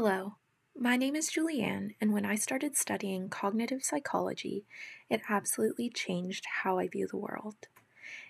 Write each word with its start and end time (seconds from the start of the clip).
Hello, 0.00 0.36
my 0.78 0.96
name 0.96 1.16
is 1.16 1.28
Julianne, 1.28 1.96
and 2.00 2.12
when 2.12 2.24
I 2.24 2.36
started 2.36 2.76
studying 2.76 3.28
cognitive 3.28 3.82
psychology, 3.82 4.64
it 5.10 5.22
absolutely 5.28 5.90
changed 5.90 6.46
how 6.62 6.78
I 6.78 6.86
view 6.86 7.08
the 7.08 7.16
world. 7.16 7.66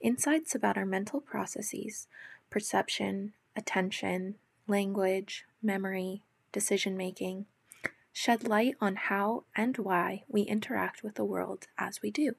Insights 0.00 0.54
about 0.54 0.78
our 0.78 0.86
mental 0.86 1.20
processes, 1.20 2.08
perception, 2.48 3.34
attention, 3.54 4.36
language, 4.66 5.44
memory, 5.62 6.22
decision 6.50 6.96
making, 6.96 7.44
shed 8.10 8.48
light 8.48 8.76
on 8.80 8.96
how 8.96 9.44
and 9.54 9.76
why 9.76 10.22
we 10.28 10.40
interact 10.40 11.02
with 11.02 11.16
the 11.16 11.26
world 11.26 11.66
as 11.76 12.00
we 12.00 12.10
do. 12.10 12.36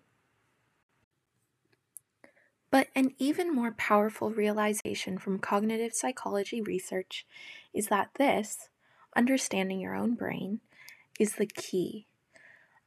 But 2.71 2.87
an 2.95 3.13
even 3.19 3.53
more 3.53 3.73
powerful 3.73 4.31
realization 4.31 5.19
from 5.19 5.37
cognitive 5.37 5.93
psychology 5.93 6.59
research 6.59 7.27
is 7.71 7.85
that 7.89 8.15
this, 8.15 8.69
understanding 9.15 9.79
your 9.79 9.95
own 9.95 10.15
brain, 10.15 10.59
is 11.19 11.35
the 11.35 11.45
key. 11.45 12.07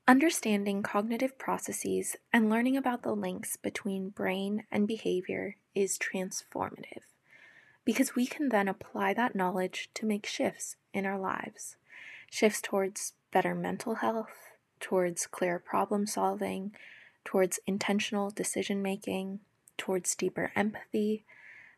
Understanding 0.06 0.82
cognitive 0.82 1.38
processes 1.38 2.16
and 2.32 2.50
learning 2.50 2.76
about 2.76 3.02
the 3.02 3.14
links 3.14 3.56
between 3.56 4.10
brain 4.10 4.64
and 4.70 4.86
behavior 4.86 5.56
is 5.74 5.98
transformative 5.98 7.02
because 7.84 8.14
we 8.14 8.26
can 8.26 8.48
then 8.48 8.68
apply 8.68 9.12
that 9.14 9.34
knowledge 9.34 9.90
to 9.94 10.06
make 10.06 10.26
shifts 10.26 10.76
in 10.92 11.06
our 11.06 11.18
lives 11.18 11.76
shifts 12.30 12.60
towards 12.60 13.12
better 13.32 13.54
mental 13.54 13.96
health, 13.96 14.50
towards 14.80 15.28
clear 15.28 15.56
problem 15.58 16.04
solving, 16.04 16.72
towards 17.24 17.60
intentional 17.64 18.28
decision 18.28 18.82
making, 18.82 19.38
towards 19.78 20.16
deeper 20.16 20.50
empathy, 20.56 21.24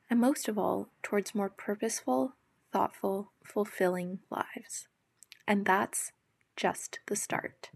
and 0.09 0.19
most 0.19 0.49
of 0.49 0.57
all, 0.57 0.89
towards 1.03 1.35
more 1.35 1.51
purposeful, 1.51 2.37
thoughtful, 2.77 3.33
fulfilling 3.43 4.19
lives. 4.31 4.87
And 5.49 5.65
that's 5.65 6.13
just 6.57 6.99
the 7.07 7.17
start. 7.17 7.71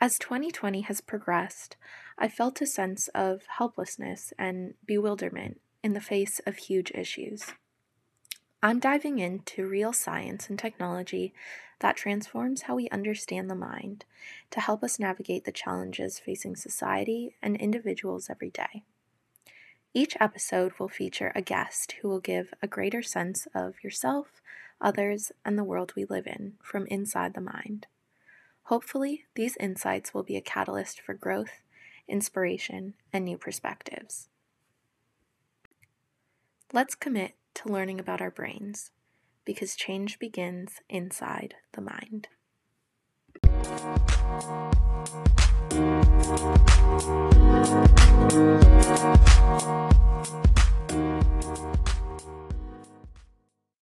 As 0.00 0.16
2020 0.20 0.82
has 0.82 1.00
progressed, 1.00 1.76
I 2.16 2.28
felt 2.28 2.60
a 2.60 2.66
sense 2.66 3.08
of 3.16 3.42
helplessness 3.58 4.32
and 4.38 4.74
bewilderment 4.86 5.60
in 5.82 5.92
the 5.92 6.00
face 6.00 6.40
of 6.46 6.56
huge 6.56 6.92
issues. 6.94 7.46
I'm 8.62 8.78
diving 8.78 9.18
into 9.18 9.66
real 9.66 9.92
science 9.92 10.48
and 10.48 10.56
technology 10.56 11.34
that 11.80 11.96
transforms 11.96 12.62
how 12.62 12.76
we 12.76 12.88
understand 12.90 13.50
the 13.50 13.56
mind 13.56 14.04
to 14.52 14.60
help 14.60 14.84
us 14.84 15.00
navigate 15.00 15.46
the 15.46 15.50
challenges 15.50 16.20
facing 16.20 16.54
society 16.54 17.34
and 17.42 17.56
individuals 17.56 18.30
every 18.30 18.50
day. 18.50 18.84
Each 19.94 20.16
episode 20.20 20.72
will 20.78 20.88
feature 20.88 21.32
a 21.34 21.42
guest 21.42 21.92
who 22.00 22.08
will 22.08 22.20
give 22.20 22.54
a 22.62 22.66
greater 22.66 23.02
sense 23.02 23.46
of 23.54 23.82
yourself, 23.84 24.40
others, 24.80 25.32
and 25.44 25.58
the 25.58 25.64
world 25.64 25.92
we 25.94 26.06
live 26.06 26.26
in 26.26 26.54
from 26.62 26.86
inside 26.86 27.34
the 27.34 27.42
mind. 27.42 27.86
Hopefully, 28.64 29.26
these 29.34 29.56
insights 29.58 30.14
will 30.14 30.22
be 30.22 30.36
a 30.36 30.40
catalyst 30.40 31.00
for 31.00 31.12
growth, 31.12 31.60
inspiration, 32.08 32.94
and 33.12 33.24
new 33.24 33.36
perspectives. 33.36 34.28
Let's 36.72 36.94
commit 36.94 37.34
to 37.54 37.68
learning 37.68 38.00
about 38.00 38.22
our 38.22 38.30
brains 38.30 38.92
because 39.44 39.76
change 39.76 40.18
begins 40.18 40.80
inside 40.88 41.56
the 41.72 41.82
mind. 41.82 42.28